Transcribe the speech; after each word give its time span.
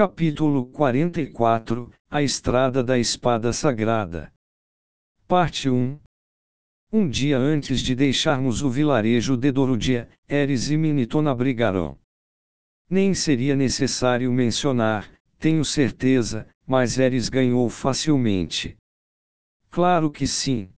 Capítulo 0.00 0.64
44 0.64 1.92
A 2.10 2.22
Estrada 2.22 2.82
da 2.82 2.98
Espada 2.98 3.52
Sagrada. 3.52 4.32
Parte 5.28 5.68
1 5.68 6.00
Um 6.90 7.06
dia 7.06 7.36
antes 7.36 7.82
de 7.82 7.94
deixarmos 7.94 8.62
o 8.62 8.70
vilarejo 8.70 9.36
de 9.36 9.52
Dorudia, 9.52 10.08
Eris 10.26 10.70
e 10.70 10.78
Minitona 10.78 11.34
brigaram. 11.34 11.98
Nem 12.88 13.12
seria 13.12 13.54
necessário 13.54 14.32
mencionar, 14.32 15.06
tenho 15.38 15.62
certeza, 15.66 16.48
mas 16.66 16.98
Eris 16.98 17.28
ganhou 17.28 17.68
facilmente. 17.68 18.78
Claro 19.68 20.10
que 20.10 20.26
sim. 20.26 20.70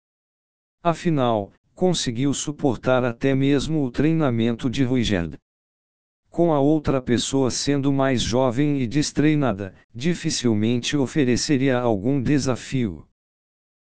Afinal, 0.81 1.53
conseguiu 1.75 2.33
suportar 2.33 3.03
até 3.03 3.35
mesmo 3.35 3.83
o 3.83 3.91
treinamento 3.91 4.67
de 4.67 4.83
Ruigerd. 4.83 5.38
Com 6.32 6.54
a 6.54 6.61
outra 6.61 7.02
pessoa 7.02 7.52
sendo 7.52 7.91
mais 7.91 8.21
jovem 8.21 8.82
e 8.82 8.88
destreinada, 8.88 9.75
dificilmente 9.93 10.96
ofereceria 10.96 11.78
algum 11.78 12.21
desafio. 12.21 13.05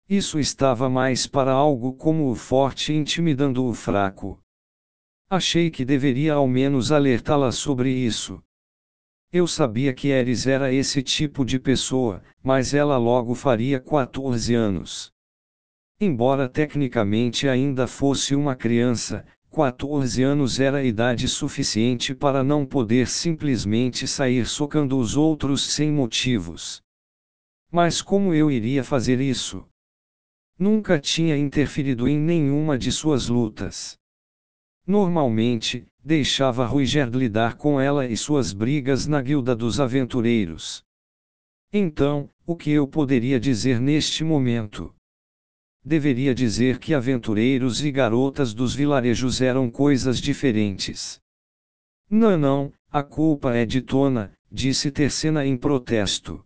Isso 0.09 0.39
estava 0.39 0.89
mais 0.89 1.27
para 1.27 1.51
algo 1.51 1.93
como 1.93 2.31
o 2.31 2.35
forte 2.35 2.93
intimidando 2.93 3.63
o 3.63 3.75
fraco. 3.75 4.39
Achei 5.29 5.69
que 5.69 5.85
deveria 5.85 6.33
ao 6.33 6.47
menos 6.47 6.91
alertá-la 6.91 7.51
sobre 7.51 7.91
isso. 7.91 8.41
Eu 9.31 9.45
sabia 9.45 9.93
que 9.93 10.07
Eris 10.07 10.47
era 10.47 10.73
esse 10.73 11.03
tipo 11.03 11.45
de 11.45 11.59
pessoa, 11.59 12.23
mas 12.41 12.73
ela 12.73 12.97
logo 12.97 13.35
faria 13.35 13.79
14 13.79 14.55
anos. 14.55 15.13
Embora 15.99 16.49
tecnicamente 16.49 17.47
ainda 17.47 17.85
fosse 17.85 18.33
uma 18.33 18.55
criança, 18.55 19.23
14 19.53 20.23
anos 20.23 20.61
era 20.61 20.81
idade 20.81 21.27
suficiente 21.27 22.15
para 22.15 22.41
não 22.41 22.65
poder 22.65 23.05
simplesmente 23.05 24.07
sair 24.07 24.45
socando 24.47 24.97
os 24.97 25.17
outros 25.17 25.73
sem 25.73 25.91
motivos. 25.91 26.81
Mas 27.69 28.01
como 28.01 28.33
eu 28.33 28.49
iria 28.49 28.81
fazer 28.81 29.19
isso? 29.19 29.67
Nunca 30.57 30.97
tinha 30.97 31.35
interferido 31.35 32.07
em 32.07 32.17
nenhuma 32.17 32.77
de 32.77 32.93
suas 32.93 33.27
lutas. 33.27 33.97
Normalmente, 34.87 35.85
deixava 36.01 36.65
Ruiger 36.65 37.09
lidar 37.09 37.57
com 37.57 37.79
ela 37.79 38.07
e 38.07 38.15
suas 38.15 38.53
brigas 38.53 39.05
na 39.05 39.21
guilda 39.21 39.53
dos 39.53 39.81
aventureiros. 39.81 40.81
Então, 41.73 42.29
o 42.45 42.55
que 42.55 42.71
eu 42.71 42.87
poderia 42.87 43.37
dizer 43.37 43.81
neste 43.81 44.23
momento? 44.23 44.95
Deveria 45.83 46.33
dizer 46.33 46.77
que 46.77 46.93
aventureiros 46.93 47.83
e 47.83 47.91
garotas 47.91 48.53
dos 48.53 48.75
vilarejos 48.75 49.41
eram 49.41 49.69
coisas 49.69 50.19
diferentes. 50.19 51.19
Não, 52.09 52.37
não, 52.37 52.73
a 52.91 53.01
culpa 53.01 53.55
é 53.55 53.65
de 53.65 53.81
Tona, 53.81 54.31
disse 54.51 54.91
Tercena 54.91 55.45
em 55.45 55.57
protesto. 55.57 56.43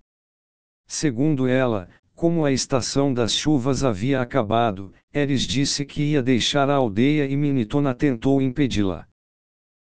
Segundo 0.88 1.48
ela, 1.48 1.90
como 2.14 2.46
a 2.46 2.52
estação 2.52 3.14
das 3.14 3.34
chuvas 3.34 3.84
havia 3.84 4.22
acabado, 4.22 4.94
Eris 5.14 5.42
disse 5.42 5.84
que 5.84 6.02
ia 6.02 6.24
deixar 6.24 6.70
a 6.70 6.76
aldeia 6.76 7.26
e 7.26 7.36
Minitona 7.36 7.94
tentou 7.94 8.42
impedi-la. 8.42 9.08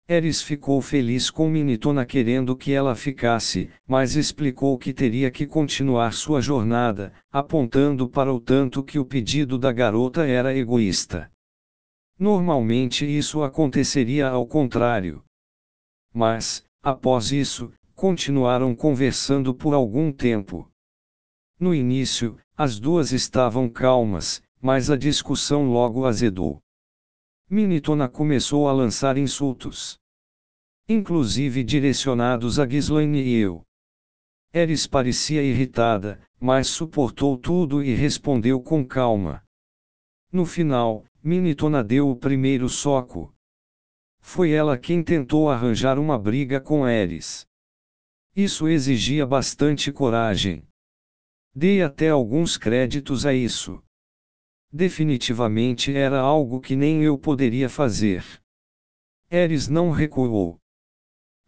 Eris 0.08 0.40
ficou 0.40 0.80
feliz 0.80 1.30
com 1.30 1.48
Minitona 1.48 2.06
querendo 2.06 2.56
que 2.56 2.72
ela 2.72 2.94
ficasse, 2.94 3.68
mas 3.88 4.14
explicou 4.14 4.78
que 4.78 4.94
teria 4.94 5.32
que 5.32 5.48
continuar 5.48 6.12
sua 6.12 6.40
jornada, 6.40 7.12
apontando 7.32 8.08
para 8.08 8.32
o 8.32 8.38
tanto 8.38 8.84
que 8.84 9.00
o 9.00 9.04
pedido 9.04 9.58
da 9.58 9.72
garota 9.72 10.24
era 10.24 10.56
egoísta. 10.56 11.28
Normalmente 12.16 13.04
isso 13.04 13.42
aconteceria 13.42 14.28
ao 14.28 14.46
contrário. 14.46 15.24
Mas, 16.14 16.64
após 16.80 17.32
isso, 17.32 17.72
continuaram 17.92 18.76
conversando 18.76 19.52
por 19.52 19.74
algum 19.74 20.12
tempo. 20.12 20.70
No 21.58 21.74
início, 21.74 22.38
as 22.56 22.78
duas 22.78 23.10
estavam 23.10 23.68
calmas, 23.68 24.40
mas 24.62 24.88
a 24.88 24.96
discussão 24.96 25.68
logo 25.68 26.06
azedou. 26.06 26.62
Minitona 27.48 28.08
começou 28.08 28.68
a 28.68 28.72
lançar 28.72 29.16
insultos. 29.16 30.00
Inclusive 30.88 31.62
direcionados 31.62 32.58
a 32.58 32.66
Ghislaine 32.66 33.22
e 33.22 33.36
eu. 33.36 33.62
Eris 34.52 34.88
parecia 34.88 35.44
irritada, 35.44 36.20
mas 36.40 36.66
suportou 36.66 37.38
tudo 37.38 37.84
e 37.84 37.94
respondeu 37.94 38.60
com 38.60 38.84
calma. 38.84 39.44
No 40.32 40.44
final, 40.44 41.04
Minitona 41.22 41.84
deu 41.84 42.10
o 42.10 42.16
primeiro 42.16 42.68
soco. 42.68 43.32
Foi 44.20 44.50
ela 44.50 44.76
quem 44.76 45.00
tentou 45.00 45.48
arranjar 45.48 46.00
uma 46.00 46.18
briga 46.18 46.60
com 46.60 46.84
Eris. 46.88 47.46
Isso 48.34 48.66
exigia 48.66 49.24
bastante 49.24 49.92
coragem. 49.92 50.66
Dei 51.54 51.80
até 51.80 52.08
alguns 52.08 52.56
créditos 52.56 53.24
a 53.24 53.32
isso. 53.32 53.80
Definitivamente 54.72 55.94
era 55.96 56.18
algo 56.18 56.60
que 56.60 56.74
nem 56.74 57.02
eu 57.02 57.16
poderia 57.16 57.68
fazer. 57.68 58.24
Eris 59.30 59.68
não 59.68 59.90
recuou. 59.90 60.58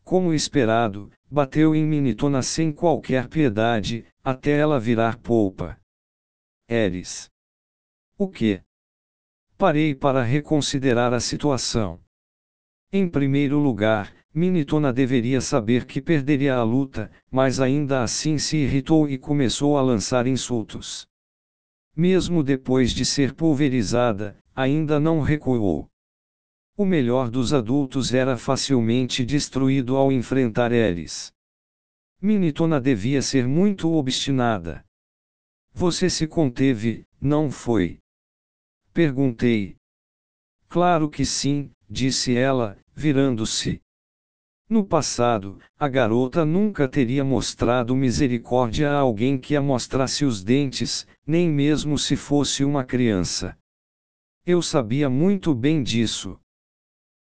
Como 0.04 0.32
esperado, 0.32 1.10
bateu 1.30 1.74
em 1.74 1.84
Minitona 1.84 2.42
sem 2.42 2.72
qualquer 2.72 3.28
piedade, 3.28 4.06
até 4.22 4.52
ela 4.58 4.78
virar 4.78 5.18
polpa. 5.18 5.78
Eris. 6.68 7.28
O 8.16 8.28
que? 8.28 8.62
Parei 9.56 9.94
para 9.94 10.22
reconsiderar 10.22 11.12
a 11.12 11.20
situação. 11.20 12.00
Em 12.92 13.08
primeiro 13.08 13.58
lugar, 13.58 14.14
Minitona 14.32 14.92
deveria 14.92 15.40
saber 15.40 15.84
que 15.84 16.00
perderia 16.00 16.54
a 16.54 16.62
luta, 16.62 17.10
mas 17.30 17.60
ainda 17.60 18.02
assim 18.02 18.38
se 18.38 18.56
irritou 18.56 19.08
e 19.08 19.18
começou 19.18 19.76
a 19.76 19.82
lançar 19.82 20.26
insultos 20.26 21.07
mesmo 21.98 22.44
depois 22.44 22.92
de 22.92 23.04
ser 23.04 23.34
pulverizada, 23.34 24.38
ainda 24.54 25.00
não 25.00 25.20
recuou. 25.20 25.90
O 26.76 26.84
melhor 26.84 27.28
dos 27.28 27.52
adultos 27.52 28.14
era 28.14 28.36
facilmente 28.36 29.24
destruído 29.24 29.96
ao 29.96 30.12
enfrentar 30.12 30.70
Eris. 30.70 31.32
Minitona 32.22 32.80
devia 32.80 33.20
ser 33.20 33.48
muito 33.48 33.92
obstinada. 33.92 34.84
Você 35.74 36.08
se 36.08 36.28
conteve, 36.28 37.04
não 37.20 37.50
foi? 37.50 37.98
Perguntei. 38.92 39.76
Claro 40.68 41.10
que 41.10 41.24
sim, 41.24 41.72
disse 41.90 42.36
ela, 42.36 42.78
virando-se. 42.94 43.82
No 44.70 44.84
passado, 44.84 45.58
a 45.78 45.88
garota 45.88 46.44
nunca 46.44 46.86
teria 46.86 47.24
mostrado 47.24 47.96
misericórdia 47.96 48.90
a 48.90 48.98
alguém 48.98 49.38
que 49.38 49.56
a 49.56 49.62
mostrasse 49.62 50.26
os 50.26 50.44
dentes, 50.44 51.06
nem 51.28 51.50
mesmo 51.50 51.98
se 51.98 52.16
fosse 52.16 52.64
uma 52.64 52.82
criança. 52.82 53.54
Eu 54.46 54.62
sabia 54.62 55.10
muito 55.10 55.54
bem 55.54 55.82
disso. 55.82 56.40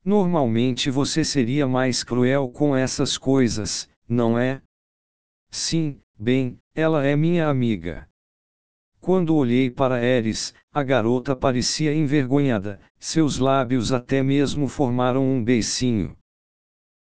Normalmente 0.04 0.90
você 0.90 1.24
seria 1.24 1.68
mais 1.68 2.02
cruel 2.02 2.48
com 2.50 2.76
essas 2.76 3.16
coisas, 3.16 3.88
não 4.08 4.36
é? 4.36 4.60
Sim, 5.52 6.00
bem, 6.18 6.58
ela 6.74 7.06
é 7.06 7.14
minha 7.14 7.46
amiga. 7.48 8.08
Quando 9.00 9.36
olhei 9.36 9.70
para 9.70 10.02
Eris, 10.02 10.52
a 10.72 10.82
garota 10.82 11.36
parecia 11.36 11.94
envergonhada, 11.94 12.80
seus 12.98 13.38
lábios 13.38 13.92
até 13.92 14.20
mesmo 14.20 14.66
formaram 14.66 15.24
um 15.24 15.44
beicinho. 15.44 16.16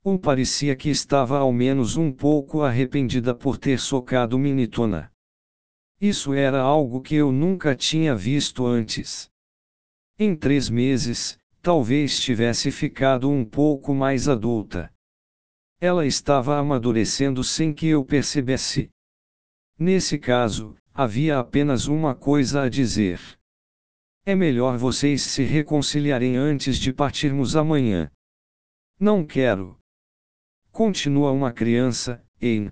Um 0.04 0.18
parecia 0.18 0.76
que 0.76 0.90
estava 0.90 1.38
ao 1.38 1.54
menos 1.54 1.96
um 1.96 2.12
pouco 2.12 2.62
arrependida 2.62 3.34
por 3.34 3.58
ter 3.58 3.80
socado 3.80 4.38
Minitona. 4.38 5.10
Isso 6.02 6.34
era 6.34 6.62
algo 6.62 7.02
que 7.02 7.16
eu 7.16 7.32
nunca 7.32 7.76
tinha 7.76 8.16
visto 8.16 8.66
antes. 8.66 9.30
Em 10.18 10.34
três 10.36 10.70
meses, 10.70 11.38
talvez 11.62 12.20
tivesse 12.20 12.72
ficado 12.72 13.30
um 13.30 13.44
pouco 13.44 13.94
mais 13.94 14.30
adulta. 14.30 14.94
Ela 15.82 16.06
estava 16.06 16.58
amadurecendo 16.58 17.44
sem 17.44 17.74
que 17.74 17.88
eu 17.88 18.06
percebesse. 18.06 18.90
Nesse 19.78 20.18
caso, 20.18 20.76
havia 20.94 21.38
apenas 21.38 21.88
uma 21.88 22.16
coisa 22.16 22.64
a 22.64 22.70
dizer. 22.70 23.20
É 24.26 24.36
melhor 24.36 24.78
vocês 24.78 25.22
se 25.22 25.44
reconciliarem 25.44 26.38
antes 26.38 26.78
de 26.78 26.94
partirmos 26.94 27.56
amanhã. 27.56 28.10
Não 29.00 29.26
quero. 29.26 29.78
Continua 30.72 31.32
uma 31.32 31.52
criança, 31.52 32.24
Ein. 32.42 32.72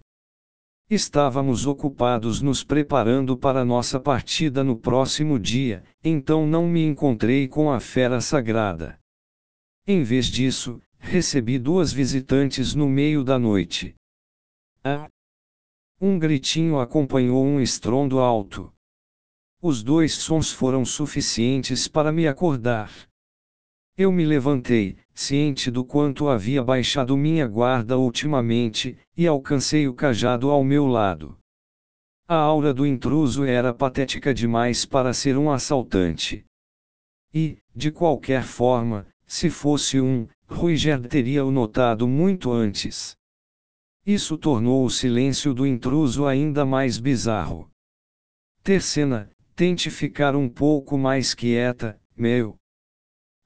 Estávamos 0.90 1.68
ocupados 1.68 2.42
nos 2.42 2.64
preparando 2.64 3.38
para 3.38 3.66
nossa 3.66 4.00
partida 4.00 4.64
no 4.64 4.78
próximo 4.78 5.38
dia, 5.38 5.84
então 6.02 6.48
não 6.48 6.66
me 6.66 6.82
encontrei 6.82 7.46
com 7.46 7.70
a 7.70 7.78
fera 7.82 8.22
sagrada. 8.22 8.98
Em 9.86 10.02
vez 10.02 10.28
disso, 10.28 10.82
recebi 10.98 11.60
duas 11.60 11.92
visitantes 11.92 12.74
no 12.74 12.88
meio 12.88 13.22
da 13.22 13.38
noite. 13.38 13.96
Ah! 14.82 15.10
Um 16.00 16.18
gritinho 16.18 16.80
acompanhou 16.80 17.44
um 17.44 17.60
estrondo 17.60 18.20
alto. 18.20 18.72
Os 19.62 19.84
dois 19.84 20.14
sons 20.14 20.54
foram 20.54 20.86
suficientes 20.86 21.90
para 21.90 22.14
me 22.14 22.30
acordar. 22.30 22.90
Eu 23.98 24.12
me 24.12 24.24
levantei, 24.24 24.96
ciente 25.12 25.72
do 25.72 25.84
quanto 25.84 26.30
havia 26.30 26.64
baixado 26.64 27.18
minha 27.18 27.48
guarda 27.48 27.98
ultimamente, 27.98 28.96
e 29.18 29.26
alcancei 29.26 29.88
o 29.88 29.94
cajado 29.96 30.52
ao 30.52 30.64
meu 30.64 30.86
lado. 30.86 31.36
A 32.28 32.36
aura 32.36 32.76
do 32.76 32.86
intruso 32.86 33.44
era 33.44 33.74
patética 33.74 34.36
demais 34.36 34.86
para 34.86 35.14
ser 35.14 35.36
um 35.36 35.50
assaltante. 35.50 36.46
E, 37.34 37.58
de 37.76 37.90
qualquer 37.92 38.44
forma, 38.44 39.08
se 39.26 39.50
fosse 39.50 40.00
um, 40.00 40.28
Ruiger 40.48 41.02
teria 41.08 41.44
o 41.44 41.50
notado 41.50 42.08
muito 42.08 42.52
antes. 42.52 43.18
Isso 44.06 44.38
tornou 44.38 44.86
o 44.86 44.92
silêncio 44.92 45.56
do 45.56 45.66
intruso 45.66 46.28
ainda 46.28 46.64
mais 46.64 47.00
bizarro. 47.00 47.68
Terceira, 48.62 49.30
tente 49.56 49.90
ficar 49.90 50.36
um 50.36 50.48
pouco 50.48 51.00
mais 51.00 51.34
quieta, 51.34 52.00
meu. 52.16 52.56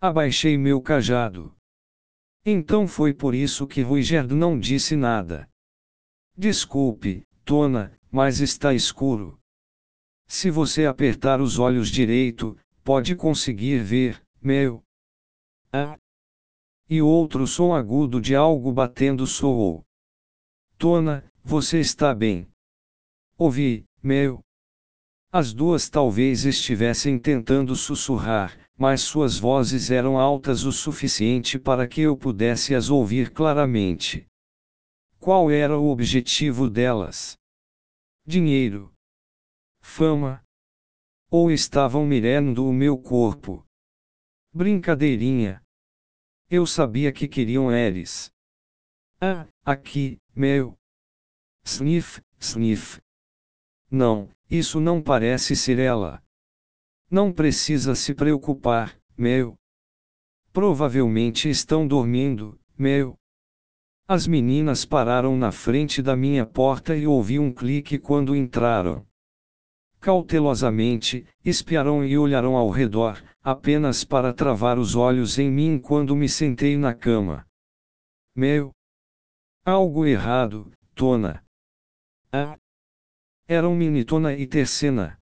Abaixei 0.03 0.57
meu 0.57 0.81
cajado. 0.81 1.55
Então 2.43 2.87
foi 2.87 3.13
por 3.13 3.35
isso 3.35 3.67
que 3.67 3.83
Ruigerd 3.83 4.33
não 4.33 4.59
disse 4.59 4.95
nada. 4.95 5.47
Desculpe, 6.35 7.23
Tona, 7.45 7.95
mas 8.11 8.39
está 8.39 8.73
escuro. 8.73 9.39
Se 10.27 10.49
você 10.49 10.87
apertar 10.87 11.39
os 11.39 11.59
olhos 11.59 11.87
direito, 11.87 12.57
pode 12.83 13.15
conseguir 13.15 13.83
ver, 13.83 14.19
meu. 14.41 14.83
Ah. 15.71 15.99
E 16.89 16.99
outro 16.99 17.45
som 17.45 17.71
agudo 17.71 18.19
de 18.19 18.35
algo 18.35 18.73
batendo 18.73 19.27
soou. 19.27 19.85
Tona, 20.79 21.31
você 21.43 21.79
está 21.79 22.15
bem. 22.15 22.49
Ouvi, 23.37 23.85
meu. 24.01 24.43
As 25.31 25.53
duas 25.53 25.91
talvez 25.91 26.43
estivessem 26.43 27.19
tentando 27.19 27.75
sussurrar, 27.75 28.57
mas 28.81 29.01
suas 29.01 29.37
vozes 29.37 29.91
eram 29.91 30.17
altas 30.17 30.63
o 30.63 30.71
suficiente 30.71 31.59
para 31.59 31.87
que 31.87 32.01
eu 32.01 32.17
pudesse 32.17 32.73
as 32.73 32.89
ouvir 32.89 33.31
claramente. 33.31 34.25
Qual 35.19 35.51
era 35.51 35.77
o 35.77 35.91
objetivo 35.91 36.67
delas? 36.67 37.37
Dinheiro? 38.25 38.91
Fama? 39.81 40.43
Ou 41.29 41.51
estavam 41.51 42.07
mirando 42.07 42.65
o 42.65 42.73
meu 42.73 42.97
corpo? 42.97 43.63
Brincadeirinha. 44.51 45.61
Eu 46.49 46.65
sabia 46.65 47.11
que 47.13 47.27
queriam 47.27 47.71
Eris. 47.71 48.31
Ah, 49.21 49.47
aqui, 49.63 50.17
meu. 50.35 50.75
Sniff, 51.63 52.19
sniff. 52.39 52.99
Não, 53.91 54.27
isso 54.49 54.79
não 54.79 55.03
parece 55.03 55.55
ser 55.55 55.77
ela. 55.77 56.19
Não 57.11 57.33
precisa 57.33 57.93
se 57.93 58.15
preocupar, 58.15 58.97
meu. 59.17 59.57
Provavelmente 60.53 61.49
estão 61.49 61.85
dormindo, 61.85 62.57
meu. 62.77 63.17
As 64.07 64.25
meninas 64.25 64.85
pararam 64.85 65.35
na 65.35 65.51
frente 65.51 66.01
da 66.01 66.15
minha 66.15 66.45
porta 66.45 66.95
e 66.95 67.05
ouvi 67.05 67.37
um 67.37 67.53
clique 67.53 67.99
quando 67.99 68.33
entraram. 68.33 69.05
Cautelosamente, 69.99 71.27
espiaram 71.43 72.05
e 72.05 72.17
olharam 72.17 72.55
ao 72.55 72.69
redor, 72.69 73.21
apenas 73.43 74.05
para 74.05 74.33
travar 74.33 74.79
os 74.79 74.95
olhos 74.95 75.37
em 75.37 75.51
mim 75.51 75.77
quando 75.79 76.15
me 76.15 76.29
sentei 76.29 76.77
na 76.77 76.93
cama. 76.93 77.45
Meu. 78.33 78.71
Algo 79.65 80.05
errado, 80.05 80.71
Tona. 80.95 81.43
Ah. 82.31 82.57
Eram 83.47 83.75
Minitona 83.75 84.33
e 84.33 84.47
Tercena. 84.47 85.20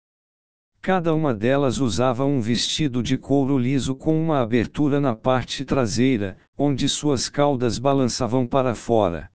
Cada 0.82 1.14
uma 1.14 1.32
delas 1.32 1.79
usava 1.79 2.25
um 2.25 2.40
vestido 2.40 3.05
de 3.05 3.17
couro 3.17 3.56
liso 3.56 3.94
com 3.94 4.20
uma 4.20 4.40
abertura 4.40 5.00
na 5.00 5.14
parte 5.14 5.64
traseira, 5.64 6.37
onde 6.58 6.88
suas 6.88 7.29
caudas 7.29 7.79
balançavam 7.79 8.49
para 8.49 8.75
fora. 8.75 9.31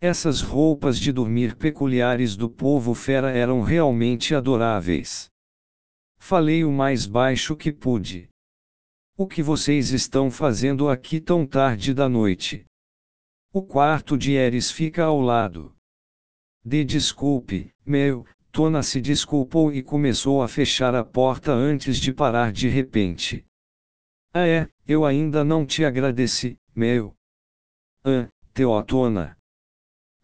Essas 0.00 0.40
roupas 0.40 0.98
de 0.98 1.12
dormir 1.12 1.54
peculiares 1.54 2.34
do 2.34 2.48
povo 2.48 2.94
fera 2.94 3.30
eram 3.30 3.60
realmente 3.60 4.34
adoráveis. 4.34 5.30
Falei 6.16 6.64
o 6.64 6.72
mais 6.72 7.04
baixo 7.04 7.54
que 7.54 7.70
pude. 7.70 8.30
O 9.18 9.26
que 9.26 9.42
vocês 9.42 9.90
estão 9.90 10.30
fazendo 10.30 10.88
aqui 10.88 11.20
tão 11.20 11.46
tarde 11.46 11.92
da 11.92 12.08
noite? 12.08 12.64
O 13.52 13.62
quarto 13.62 14.16
de 14.16 14.32
Eris 14.32 14.70
fica 14.70 15.04
ao 15.04 15.20
lado. 15.20 15.76
Dê 16.64 16.82
desculpe, 16.84 17.70
meu, 17.84 18.26
Tona 18.54 18.84
se 18.84 19.00
desculpou 19.00 19.72
e 19.72 19.82
começou 19.82 20.40
a 20.40 20.46
fechar 20.46 20.94
a 20.94 21.04
porta 21.04 21.50
antes 21.50 21.96
de 21.96 22.12
parar 22.12 22.52
de 22.52 22.68
repente. 22.68 23.44
Ah 24.32 24.46
é, 24.46 24.68
eu 24.86 25.04
ainda 25.04 25.42
não 25.42 25.66
te 25.66 25.84
agradeci, 25.84 26.56
meu. 26.72 27.16
Ah, 28.04 28.28
Teotona. 28.52 29.36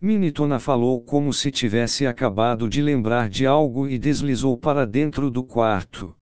Minitona 0.01 0.61
falou 0.61 1.03
como 1.03 1.33
se 1.33 1.51
tivesse 1.51 2.07
acabado 2.07 2.69
de 2.69 2.81
lembrar 2.81 3.29
de 3.29 3.49
algo 3.49 3.89
e 3.89 3.99
deslizou 3.99 4.57
para 4.57 4.87
dentro 4.87 5.29
do 5.29 5.43
quarto. 5.43 6.17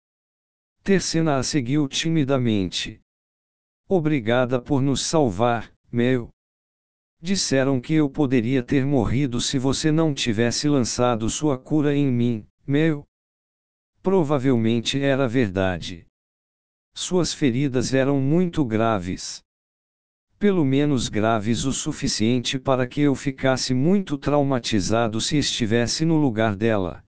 Tercena 0.82 1.38
a 1.38 1.42
seguiu 1.42 1.88
timidamente. 1.88 3.00
Obrigada 3.88 4.60
por 4.60 4.82
nos 4.82 5.06
salvar, 5.06 5.72
meu. 5.90 6.33
Disseram 7.24 7.80
que 7.80 7.94
eu 7.94 8.10
poderia 8.10 8.62
ter 8.62 8.84
morrido 8.84 9.40
se 9.40 9.58
você 9.58 9.90
não 9.90 10.12
tivesse 10.12 10.68
lançado 10.68 11.30
sua 11.30 11.56
cura 11.56 11.96
em 11.96 12.06
mim, 12.12 12.46
meu. 12.66 13.02
Provavelmente 14.02 15.00
era 15.00 15.26
verdade. 15.26 16.06
Suas 16.94 17.32
feridas 17.32 17.94
eram 17.94 18.20
muito 18.20 18.62
graves. 18.62 19.42
Pelo 20.38 20.66
menos 20.66 21.08
graves 21.08 21.64
o 21.64 21.72
suficiente 21.72 22.58
para 22.58 22.86
que 22.86 23.00
eu 23.00 23.14
ficasse 23.14 23.72
muito 23.72 24.18
traumatizado 24.18 25.18
se 25.18 25.38
estivesse 25.38 26.04
no 26.04 26.18
lugar 26.18 26.54
dela. 26.54 27.02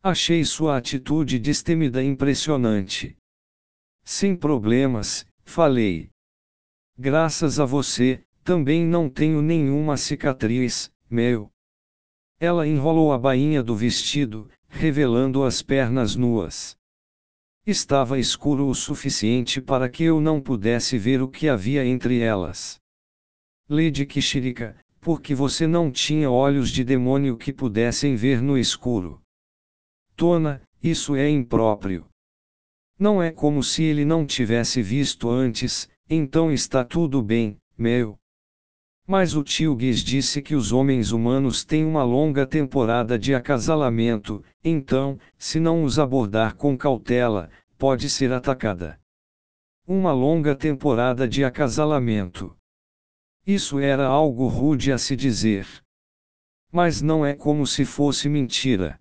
Achei 0.00 0.44
sua 0.44 0.76
atitude 0.76 1.40
destemida 1.40 2.00
impressionante. 2.00 3.16
Sem 4.04 4.36
problemas, 4.36 5.26
falei. 5.42 6.08
Graças 6.96 7.58
a 7.58 7.64
você, 7.64 8.24
também 8.44 8.84
não 8.84 9.08
tenho 9.08 9.40
nenhuma 9.40 9.96
cicatriz, 9.96 10.92
meu. 11.08 11.50
Ela 12.38 12.66
enrolou 12.66 13.10
a 13.10 13.18
bainha 13.18 13.62
do 13.62 13.74
vestido, 13.74 14.50
revelando 14.68 15.42
as 15.42 15.62
pernas 15.62 16.14
nuas. 16.14 16.76
Estava 17.66 18.18
escuro 18.18 18.68
o 18.68 18.74
suficiente 18.74 19.62
para 19.62 19.88
que 19.88 20.04
eu 20.04 20.20
não 20.20 20.42
pudesse 20.42 20.98
ver 20.98 21.22
o 21.22 21.28
que 21.28 21.48
havia 21.48 21.86
entre 21.86 22.20
elas. 22.20 22.78
Lady 23.66 24.04
Kishirika, 24.04 24.76
porque 25.00 25.34
você 25.34 25.66
não 25.66 25.90
tinha 25.90 26.30
olhos 26.30 26.68
de 26.68 26.84
demônio 26.84 27.38
que 27.38 27.50
pudessem 27.50 28.14
ver 28.14 28.42
no 28.42 28.58
escuro. 28.58 29.22
Tona, 30.14 30.60
isso 30.82 31.16
é 31.16 31.30
impróprio. 31.30 32.06
Não 32.98 33.22
é 33.22 33.32
como 33.32 33.62
se 33.62 33.82
ele 33.82 34.04
não 34.04 34.26
tivesse 34.26 34.82
visto 34.82 35.30
antes, 35.30 35.88
então 36.10 36.52
está 36.52 36.84
tudo 36.84 37.22
bem, 37.22 37.56
meu. 37.78 38.18
Mas 39.06 39.36
o 39.36 39.42
tio 39.42 39.76
Guiz 39.76 40.00
disse 40.00 40.40
que 40.40 40.54
os 40.54 40.72
homens 40.72 41.12
humanos 41.12 41.62
têm 41.62 41.84
uma 41.84 42.02
longa 42.02 42.46
temporada 42.46 43.18
de 43.18 43.34
acasalamento, 43.34 44.42
então, 44.62 45.18
se 45.36 45.60
não 45.60 45.84
os 45.84 45.98
abordar 45.98 46.56
com 46.56 46.74
cautela, 46.74 47.50
pode 47.76 48.08
ser 48.08 48.32
atacada. 48.32 48.98
Uma 49.86 50.10
longa 50.10 50.56
temporada 50.56 51.28
de 51.28 51.44
acasalamento. 51.44 52.56
Isso 53.46 53.78
era 53.78 54.06
algo 54.06 54.48
rude 54.48 54.90
a 54.90 54.96
se 54.96 55.14
dizer. 55.14 55.66
Mas 56.72 57.02
não 57.02 57.26
é 57.26 57.34
como 57.34 57.66
se 57.66 57.84
fosse 57.84 58.26
mentira. 58.26 58.98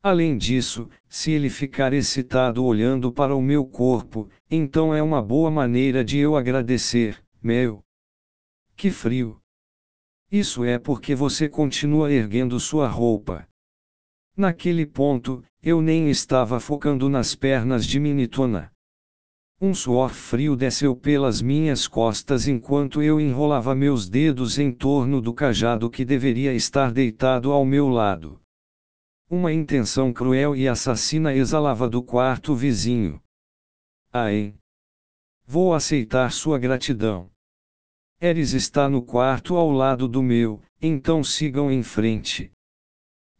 Além 0.00 0.38
disso, 0.38 0.88
se 1.08 1.32
ele 1.32 1.50
ficar 1.50 1.92
excitado 1.92 2.64
olhando 2.64 3.12
para 3.12 3.34
o 3.34 3.42
meu 3.42 3.66
corpo, 3.66 4.30
então 4.48 4.94
é 4.94 5.02
uma 5.02 5.20
boa 5.20 5.50
maneira 5.50 6.04
de 6.04 6.18
eu 6.18 6.36
agradecer, 6.36 7.20
meu. 7.42 7.82
Que 8.78 8.92
frio! 8.92 9.40
Isso 10.30 10.62
é 10.62 10.78
porque 10.78 11.12
você 11.12 11.48
continua 11.48 12.12
erguendo 12.12 12.60
sua 12.60 12.86
roupa. 12.86 13.44
Naquele 14.36 14.86
ponto, 14.86 15.42
eu 15.60 15.82
nem 15.82 16.08
estava 16.08 16.60
focando 16.60 17.08
nas 17.08 17.34
pernas 17.34 17.84
de 17.84 17.98
Minitona. 17.98 18.70
Um 19.60 19.74
suor 19.74 20.10
frio 20.10 20.54
desceu 20.54 20.94
pelas 20.94 21.42
minhas 21.42 21.88
costas 21.88 22.46
enquanto 22.46 23.02
eu 23.02 23.20
enrolava 23.20 23.74
meus 23.74 24.08
dedos 24.08 24.60
em 24.60 24.70
torno 24.70 25.20
do 25.20 25.34
cajado 25.34 25.90
que 25.90 26.04
deveria 26.04 26.54
estar 26.54 26.92
deitado 26.92 27.50
ao 27.50 27.64
meu 27.64 27.88
lado. 27.88 28.40
Uma 29.28 29.52
intenção 29.52 30.12
cruel 30.12 30.54
e 30.54 30.68
assassina 30.68 31.34
exalava 31.34 31.90
do 31.90 32.00
quarto 32.00 32.54
vizinho. 32.54 33.20
Ai! 34.12 34.54
Vou 35.44 35.74
aceitar 35.74 36.30
sua 36.30 36.60
gratidão. 36.60 37.28
Eris 38.20 38.52
está 38.52 38.88
no 38.88 39.00
quarto 39.00 39.56
ao 39.56 39.70
lado 39.70 40.08
do 40.08 40.22
meu, 40.22 40.60
então 40.82 41.22
sigam 41.22 41.70
em 41.70 41.82
frente. 41.84 42.50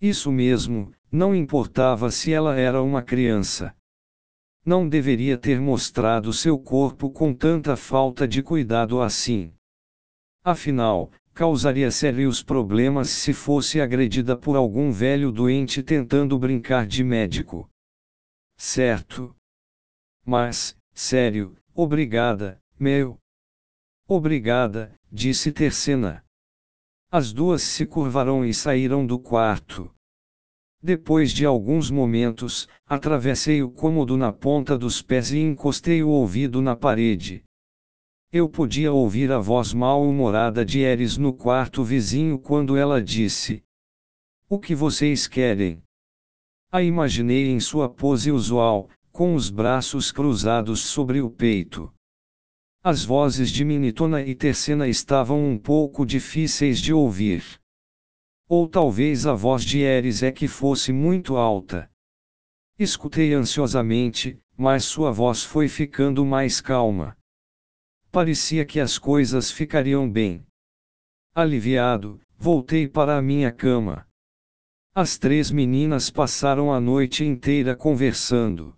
Isso 0.01 0.31
mesmo, 0.31 0.93
não 1.11 1.35
importava 1.35 2.11
se 2.13 2.33
ela 2.33 2.57
era 2.57 2.81
uma 2.81 3.03
criança. 3.03 3.75
não 4.65 4.87
deveria 4.87 5.39
ter 5.39 5.59
mostrado 5.59 6.31
seu 6.31 6.59
corpo 6.59 7.11
com 7.11 7.33
tanta 7.33 7.75
falta 7.75 8.29
de 8.29 8.43
cuidado 8.43 9.01
assim. 9.01 9.51
Afinal, 10.45 11.11
causaria 11.33 11.91
sérios 11.91 12.43
problemas 12.43 13.09
se 13.09 13.33
fosse 13.33 13.81
agredida 13.81 14.37
por 14.37 14.57
algum 14.57 14.93
velho 14.93 15.33
doente 15.33 15.83
tentando 15.83 16.39
brincar 16.39 16.87
de 16.87 17.03
médico. 17.03 17.67
Certo. 18.59 19.35
Mas, 20.25 20.77
sério, 20.93 21.57
obrigada, 21.75 22.61
meu. 22.79 23.19
Obrigada, 24.11 24.99
disse 25.13 25.53
Tercena. 25.53 26.25
As 27.11 27.31
duas 27.31 27.61
se 27.61 27.85
curvaram 27.85 28.43
e 28.43 28.55
saíram 28.55 29.07
do 29.07 29.19
quarto. 29.19 29.95
Depois 30.83 31.31
de 31.31 31.45
alguns 31.45 31.91
momentos, 31.91 32.67
atravessei 32.87 33.63
o 33.63 33.71
cômodo 33.71 34.17
na 34.17 34.33
ponta 34.33 34.79
dos 34.79 35.03
pés 35.03 35.31
e 35.31 35.39
encostei 35.41 36.03
o 36.03 36.09
ouvido 36.09 36.63
na 36.63 36.75
parede. 36.75 37.45
Eu 38.33 38.49
podia 38.49 38.91
ouvir 38.95 39.31
a 39.31 39.39
voz 39.39 39.75
mal-humorada 39.75 40.65
de 40.65 40.81
Eris 40.81 41.19
no 41.19 41.35
quarto 41.35 41.85
vizinho 41.85 42.39
quando 42.39 42.79
ela 42.79 43.03
disse: 43.03 43.63
O 44.49 44.59
que 44.59 44.75
vocês 44.75 45.27
querem? 45.27 45.83
A 46.73 46.83
imaginei 46.83 47.51
em 47.51 47.61
sua 47.61 47.91
pose 47.91 48.33
usual, 48.33 48.89
com 49.13 49.35
os 49.35 49.51
braços 49.51 50.11
cruzados 50.11 50.81
sobre 50.81 51.21
o 51.21 51.29
peito. 51.29 51.93
As 52.83 53.05
vozes 53.05 53.51
de 53.51 53.65
Minitona 53.65 54.23
e 54.23 54.37
Tercena 54.37 54.87
estavam 54.87 55.45
um 55.45 55.59
pouco 55.59 56.07
difíceis 56.07 56.81
de 56.81 56.93
ouvir. 56.93 57.43
Ou 58.49 58.69
talvez 58.69 59.27
a 59.27 59.35
voz 59.35 59.65
de 59.65 59.81
Eris 59.81 60.23
é 60.23 60.31
que 60.31 60.47
fosse 60.47 60.93
muito 60.93 61.37
alta. 61.37 61.91
Escutei 62.79 63.35
ansiosamente, 63.35 64.41
mas 64.57 64.85
sua 64.85 65.11
voz 65.11 65.43
foi 65.43 65.69
ficando 65.69 66.25
mais 66.25 66.61
calma. 66.61 67.17
Parecia 68.13 68.65
que 68.65 68.79
as 68.79 68.97
coisas 68.97 69.51
ficariam 69.51 70.09
bem. 70.09 70.47
Aliviado, 71.35 72.21
voltei 72.37 72.89
para 72.89 73.19
a 73.19 73.23
minha 73.23 73.51
cama. 73.51 74.07
As 74.95 75.19
três 75.19 75.51
meninas 75.51 76.11
passaram 76.11 76.73
a 76.73 76.81
noite 76.81 77.25
inteira 77.25 77.77
conversando. 77.77 78.77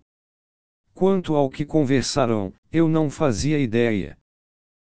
Quanto 0.93 1.35
ao 1.35 1.49
que 1.49 1.65
conversaram, 1.65 2.51
eu 2.71 2.87
não 2.87 3.09
fazia 3.09 3.59
ideia. 3.59 4.17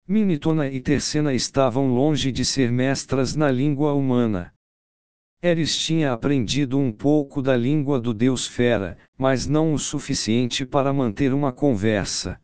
Minitona 0.06 0.68
e 0.68 0.80
Tercena 0.80 1.32
estavam 1.32 1.94
longe 1.94 2.30
de 2.30 2.44
ser 2.44 2.70
mestras 2.70 3.34
na 3.34 3.50
língua 3.50 3.94
humana. 3.94 4.52
Eris 5.42 5.76
tinha 5.76 6.12
aprendido 6.12 6.78
um 6.78 6.92
pouco 6.92 7.40
da 7.40 7.56
língua 7.56 7.98
do 7.98 8.12
deus 8.12 8.46
fera, 8.46 8.98
mas 9.16 9.46
não 9.46 9.72
o 9.72 9.78
suficiente 9.78 10.66
para 10.66 10.92
manter 10.92 11.32
uma 11.32 11.50
conversa. 11.50 12.38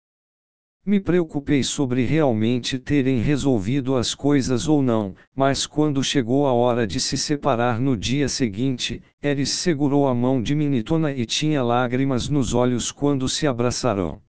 Me 0.87 0.99
preocupei 0.99 1.63
sobre 1.63 2.07
realmente 2.07 2.79
terem 2.79 3.21
resolvido 3.21 3.97
as 3.97 4.15
coisas 4.15 4.67
ou 4.67 4.81
não, 4.83 5.15
mas 5.37 5.67
quando 5.67 6.03
chegou 6.03 6.47
a 6.47 6.53
hora 6.53 6.87
de 6.87 6.99
se 6.99 7.19
separar 7.19 7.79
no 7.79 7.97
dia 7.97 8.29
seguinte, 8.29 9.03
Eris 9.23 9.51
segurou 9.51 10.09
a 10.09 10.15
mão 10.15 10.43
de 10.43 10.55
Minitona 10.55 11.13
e 11.13 11.27
tinha 11.27 11.63
lágrimas 11.63 12.31
nos 12.31 12.55
olhos 12.55 12.91
quando 12.91 13.29
se 13.29 13.47
abraçaram. 13.47 14.23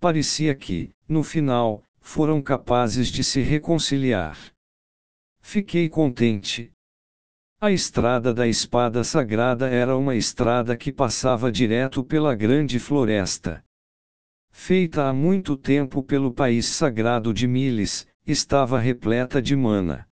Parecia 0.00 0.54
que, 0.54 0.92
no 1.08 1.22
final, 1.22 1.82
foram 2.00 2.40
capazes 2.40 3.08
de 3.08 3.22
se 3.24 3.40
reconciliar. 3.40 4.38
Fiquei 5.40 5.88
contente, 5.88 6.72
a 7.60 7.72
estrada 7.72 8.32
da 8.32 8.46
espada 8.46 9.02
sagrada 9.02 9.68
era 9.68 9.96
uma 9.96 10.14
estrada 10.14 10.76
que 10.76 10.92
passava 10.92 11.50
direto 11.50 12.04
pela 12.04 12.32
grande 12.32 12.78
floresta. 12.78 13.64
Feita 14.52 15.08
há 15.08 15.12
muito 15.12 15.56
tempo 15.56 16.00
pelo 16.00 16.32
país 16.32 16.66
sagrado 16.66 17.34
de 17.34 17.48
Miles, 17.48 18.06
estava 18.24 18.78
repleta 18.78 19.42
de 19.42 19.56
mana. 19.56 20.06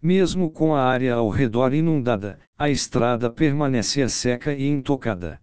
Mesmo 0.00 0.50
com 0.50 0.74
a 0.74 0.82
área 0.82 1.16
ao 1.16 1.28
redor 1.28 1.74
inundada, 1.74 2.40
a 2.56 2.70
estrada 2.70 3.30
permanecia 3.30 4.08
seca 4.08 4.54
e 4.54 4.66
intocada. 4.66 5.38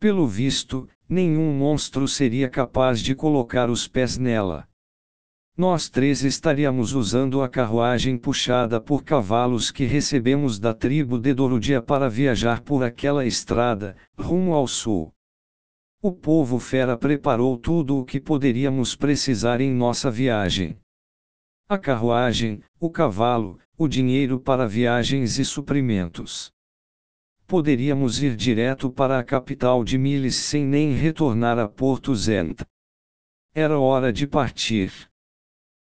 Pelo 0.00 0.26
visto, 0.26 0.88
nenhum 1.08 1.52
monstro 1.52 2.08
seria 2.08 2.48
capaz 2.48 3.00
de 3.00 3.14
colocar 3.14 3.70
os 3.70 3.86
pés 3.86 4.18
nela. 4.18 4.68
Nós 5.56 5.88
três 5.88 6.22
estaríamos 6.22 6.92
usando 6.92 7.40
a 7.40 7.48
carruagem 7.48 8.18
puxada 8.18 8.78
por 8.78 9.02
cavalos 9.02 9.70
que 9.70 9.86
recebemos 9.86 10.58
da 10.58 10.74
tribo 10.74 11.18
de 11.18 11.32
Dorudia 11.32 11.80
para 11.80 12.10
viajar 12.10 12.60
por 12.60 12.84
aquela 12.84 13.24
estrada, 13.24 13.96
rumo 14.18 14.52
ao 14.52 14.68
sul. 14.68 15.12
O 16.02 16.12
povo 16.12 16.58
fera 16.58 16.96
preparou 16.96 17.56
tudo 17.56 17.98
o 17.98 18.04
que 18.04 18.20
poderíamos 18.20 18.94
precisar 18.94 19.62
em 19.62 19.72
nossa 19.72 20.10
viagem. 20.10 20.76
A 21.68 21.78
carruagem, 21.78 22.60
o 22.78 22.90
cavalo, 22.90 23.58
o 23.78 23.88
dinheiro 23.88 24.38
para 24.38 24.68
viagens 24.68 25.38
e 25.38 25.44
suprimentos. 25.44 26.52
Poderíamos 27.46 28.20
ir 28.20 28.34
direto 28.34 28.90
para 28.90 29.20
a 29.20 29.24
capital 29.24 29.84
de 29.84 29.96
Miles 29.96 30.34
sem 30.34 30.64
nem 30.64 30.92
retornar 30.92 31.60
a 31.60 31.68
Porto 31.68 32.12
Zent. 32.12 32.62
Era 33.54 33.78
hora 33.78 34.12
de 34.12 34.26
partir. 34.26 34.92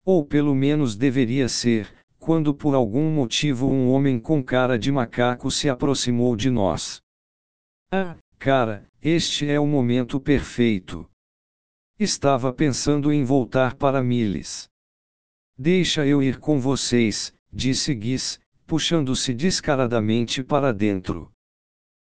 Ou 0.04 0.26
pelo 0.26 0.52
menos 0.52 0.96
deveria 0.96 1.48
ser, 1.48 1.88
quando 2.18 2.52
por 2.52 2.74
algum 2.74 3.08
motivo 3.08 3.70
um 3.70 3.88
homem 3.90 4.18
com 4.18 4.42
cara 4.42 4.76
de 4.76 4.90
macaco 4.90 5.48
se 5.48 5.68
aproximou 5.68 6.34
de 6.34 6.50
nós. 6.50 7.00
Ah, 7.88 8.16
cara, 8.36 8.88
este 9.00 9.48
é 9.48 9.60
o 9.60 9.66
momento 9.66 10.18
perfeito. 10.18 11.08
Estava 11.96 12.52
pensando 12.52 13.12
em 13.12 13.22
voltar 13.22 13.76
para 13.76 14.02
Miles. 14.02 14.68
Deixa 15.56 16.04
eu 16.04 16.20
ir 16.20 16.40
com 16.40 16.58
vocês, 16.58 17.32
disse 17.52 17.94
Guis, 17.94 18.40
puxando-se 18.66 19.32
descaradamente 19.32 20.42
para 20.42 20.72
dentro. 20.72 21.30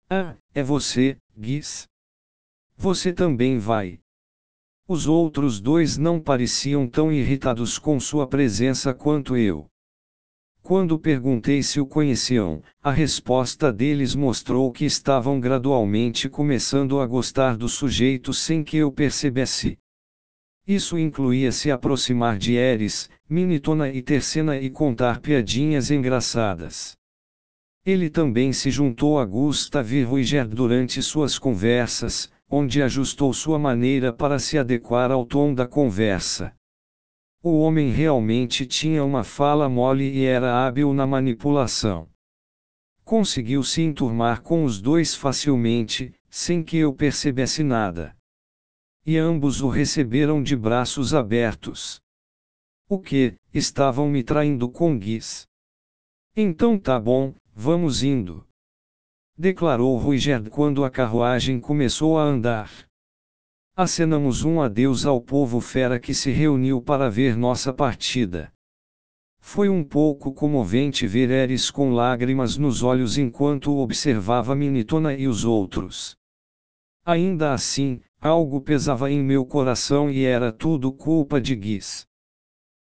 Ah, 0.09 0.35
é 0.53 0.61
você, 0.61 1.17
Guis? 1.37 1.87
Você 2.77 3.13
também 3.13 3.57
vai. 3.57 3.99
Os 4.87 5.07
outros 5.07 5.61
dois 5.61 5.97
não 5.97 6.19
pareciam 6.19 6.87
tão 6.87 7.11
irritados 7.11 7.79
com 7.79 7.99
sua 7.99 8.27
presença 8.27 8.93
quanto 8.93 9.37
eu. 9.37 9.67
Quando 10.61 10.99
perguntei 10.99 11.61
se 11.61 11.79
o 11.79 11.85
conheciam, 11.85 12.61
a 12.81 12.91
resposta 12.91 13.71
deles 13.71 14.15
mostrou 14.15 14.71
que 14.71 14.85
estavam 14.85 15.39
gradualmente 15.39 16.29
começando 16.29 16.99
a 16.99 17.05
gostar 17.05 17.57
do 17.57 17.67
sujeito 17.67 18.33
sem 18.33 18.63
que 18.63 18.77
eu 18.77 18.91
percebesse. 18.91 19.77
Isso 20.65 20.97
incluía 20.97 21.51
se 21.51 21.69
aproximar 21.69 22.37
de 22.37 22.53
Eris, 22.53 23.09
Minitona 23.29 23.89
e 23.89 24.01
Tercena 24.01 24.57
e 24.57 24.69
contar 24.69 25.19
piadinhas 25.19 25.91
engraçadas. 25.91 26.97
Ele 27.85 28.09
também 28.09 28.53
se 28.53 28.71
juntou 28.71 29.19
a 29.19 29.25
Gustav 29.25 29.91
e 29.91 30.03
Ruiger 30.03 30.47
durante 30.47 31.01
suas 31.01 31.37
conversas, 31.37 32.31
onde 32.49 32.81
ajustou 32.81 33.33
sua 33.33 33.59
maneira 33.59 34.13
para 34.13 34.39
se 34.39 34.57
adequar 34.57 35.11
ao 35.11 35.25
tom 35.25 35.53
da 35.53 35.67
conversa. 35.67 36.55
O 37.41 37.59
homem 37.59 37.91
realmente 37.91 38.65
tinha 38.65 39.03
uma 39.03 39.25
fala 39.25 39.67
mole 39.67 40.09
e 40.09 40.23
era 40.23 40.65
hábil 40.65 40.93
na 40.93 41.05
manipulação. 41.05 42.07
Conseguiu 43.03 43.61
se 43.63 43.81
enturmar 43.81 44.41
com 44.41 44.63
os 44.63 44.79
dois 44.79 45.13
facilmente, 45.13 46.13
sem 46.29 46.63
que 46.63 46.77
eu 46.77 46.93
percebesse 46.93 47.63
nada. 47.63 48.15
E 49.05 49.17
ambos 49.17 49.61
o 49.61 49.67
receberam 49.67 50.41
de 50.41 50.55
braços 50.55 51.13
abertos. 51.13 51.99
O 52.87 52.97
que, 52.97 53.35
estavam 53.53 54.07
me 54.07 54.23
traindo 54.23 54.69
com 54.69 54.97
Guis. 54.97 55.45
Então 56.33 56.79
tá 56.79 56.97
bom, 56.97 57.35
vamos 57.55 58.03
indo 58.03 58.45
declarou 59.37 59.97
Ruigerd 59.97 60.49
quando 60.49 60.85
a 60.85 60.89
carruagem 60.89 61.59
começou 61.59 62.19
a 62.19 62.23
andar. 62.23 62.71
Acenamos 63.75 64.43
um 64.43 64.61
adeus 64.61 65.05
ao 65.05 65.19
povo 65.19 65.59
fera 65.59 65.99
que 65.99 66.13
se 66.13 66.31
reuniu 66.31 66.81
para 66.81 67.09
ver 67.09 67.35
nossa 67.35 67.73
partida. 67.73 68.53
Foi 69.39 69.67
um 69.67 69.83
pouco 69.83 70.31
comovente 70.31 71.07
ver 71.07 71.31
Eris 71.31 71.71
com 71.71 71.91
lágrimas 71.91 72.57
nos 72.57 72.83
olhos 72.83 73.17
enquanto 73.17 73.75
observava 73.77 74.55
Minitona 74.55 75.15
e 75.15 75.27
os 75.27 75.43
outros. 75.43 76.15
Ainda 77.03 77.53
assim, 77.53 77.99
algo 78.21 78.61
pesava 78.61 79.11
em 79.11 79.21
meu 79.21 79.45
coração 79.45 80.09
e 80.09 80.23
era 80.23 80.53
tudo 80.53 80.93
culpa 80.93 81.41
de 81.41 81.55
Guis. 81.55 82.07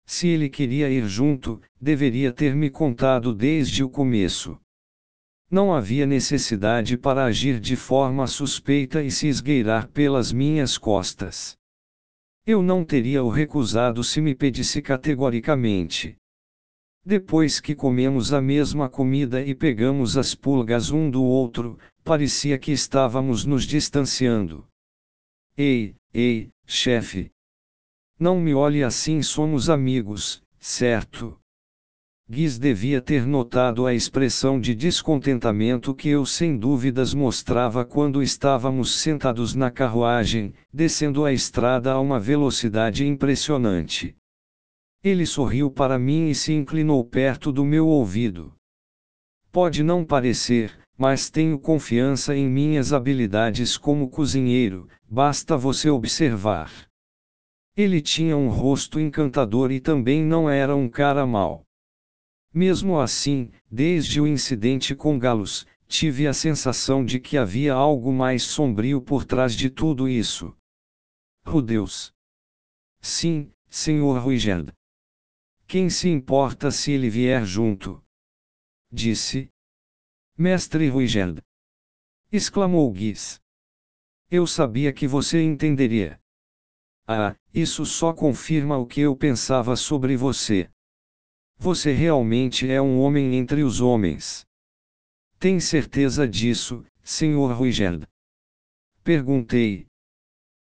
Se 0.06 0.28
ele 0.28 0.49
queria 0.49 0.90
ir 0.90 1.06
junto, 1.06 1.61
deveria 1.80 2.32
ter 2.32 2.54
me 2.54 2.68
contado 2.68 3.34
desde 3.34 3.82
o 3.82 3.88
começo. 3.88 4.58
Não 5.50 5.73
havia 5.73 6.06
necessidade 6.06 6.99
para 6.99 7.25
agir 7.25 7.61
de 7.61 7.76
forma 7.76 8.26
suspeita 8.26 9.02
e 9.02 9.11
se 9.11 9.28
esgueirar 9.28 9.88
pelas 9.88 10.32
minhas 10.32 10.76
costas. 10.76 11.56
Eu 12.46 12.62
não 12.62 12.84
teria 12.84 13.23
o 13.23 13.30
recusado 13.30 14.04
se 14.04 14.20
me 14.20 14.34
pedisse 14.34 14.82
categoricamente. 14.82 16.16
Depois 17.06 17.61
que 17.61 17.75
comemos 17.75 18.32
a 18.32 18.40
mesma 18.40 18.88
comida 18.88 19.42
e 19.42 19.54
pegamos 19.54 20.16
as 20.16 20.34
pulgas 20.34 20.90
um 20.90 21.11
do 21.11 21.23
outro, 21.23 21.78
parecia 22.02 22.58
que 22.58 22.73
estávamos 22.73 23.44
nos 23.44 23.64
distanciando. 23.64 24.66
Ei, 25.56 25.94
ei, 26.12 26.50
chefe. 26.66 27.33
Não 28.18 28.38
me 28.38 28.54
olhe 28.54 28.85
assim, 28.85 29.23
somos 29.23 29.68
amigos, 29.68 30.42
certo? 30.61 31.37
Guiz 32.30 32.59
devia 32.59 33.02
ter 33.02 33.26
notado 33.26 33.87
a 33.87 33.92
expressão 33.92 34.59
de 34.59 34.75
descontentamento 34.75 35.94
que 35.94 36.09
eu 36.09 36.25
sem 36.25 36.56
dúvidas 36.56 37.12
mostrava 37.12 37.85
quando 37.85 38.23
estávamos 38.23 38.94
sentados 38.94 39.54
na 39.54 39.71
carruagem, 39.71 40.54
descendo 40.73 41.25
a 41.25 41.33
estrada 41.33 41.92
a 41.92 42.00
uma 42.00 42.18
velocidade 42.18 43.06
impressionante. 43.06 44.16
Ele 45.02 45.26
sorriu 45.26 45.71
para 45.71 45.99
mim 45.99 46.30
e 46.30 46.35
se 46.35 46.54
inclinou 46.54 47.04
perto 47.04 47.52
do 47.52 47.62
meu 47.62 47.87
ouvido. 47.87 48.54
Pode 49.52 49.83
não 49.83 50.02
parecer, 50.02 50.73
mas 50.97 51.28
tenho 51.28 51.59
confiança 51.59 52.35
em 52.35 52.49
minhas 52.49 52.92
habilidades 52.92 53.76
como 53.76 54.09
cozinheiro, 54.09 54.88
basta 55.06 55.59
você 55.59 55.90
observar. 55.90 56.71
Ele 57.76 58.00
tinha 58.00 58.37
um 58.37 58.49
rosto 58.49 59.00
encantador 59.00 59.73
e 59.73 59.81
também 59.81 60.23
não 60.23 60.49
era 60.49 60.76
um 60.76 60.88
cara 60.88 61.26
mau. 61.26 61.64
Mesmo 62.52 63.00
assim, 63.00 63.50
desde 63.69 64.21
o 64.21 64.28
incidente 64.28 64.95
com 64.95 65.19
Galos, 65.19 65.66
tive 65.88 66.28
a 66.28 66.33
sensação 66.33 67.04
de 67.04 67.19
que 67.19 67.37
havia 67.37 67.75
algo 67.75 68.12
mais 68.12 68.45
sombrio 68.45 69.02
por 69.02 69.25
trás 69.25 69.57
de 69.57 69.69
tudo 69.69 70.09
isso. 70.09 70.57
Oh 71.45 71.61
Deus! 71.61 72.12
Sim, 73.00 73.52
Senhor 73.69 74.21
Ruigerd. 74.21 74.73
Quem 75.66 75.90
se 75.90 76.09
importa 76.09 76.71
se 76.71 76.93
ele 76.93 77.11
vier 77.11 77.45
junto? 77.45 78.00
Disse. 78.93 79.50
Mestre 80.38 80.88
Ruigerd. 80.88 81.43
Exclamou 82.31 82.93
Guiz. 82.93 83.40
Eu 84.31 84.47
sabia 84.47 84.93
que 84.93 85.09
você 85.09 85.43
entenderia. 85.43 86.21
Ah, 87.06 87.37
isso 87.52 87.84
só 87.84 88.12
confirma 88.12 88.78
o 88.78 88.87
que 88.87 89.02
eu 89.02 89.14
pensava 89.14 89.76
sobre 89.76 90.16
você. 90.16 90.70
Você 91.58 91.92
realmente 91.92 92.70
é 92.70 92.80
um 92.80 92.99
homem 92.99 93.34
entre 93.34 93.62
os 93.62 93.80
homens. 93.80 94.46
Tem 95.38 95.61
certeza 95.61 96.26
disso, 96.26 96.84
Sr. 97.02 97.52
Ruigerd? 97.54 98.06
Perguntei. 99.02 99.87